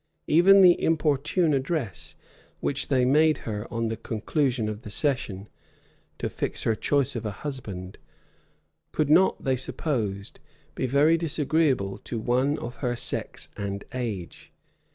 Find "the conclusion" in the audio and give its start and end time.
3.87-4.67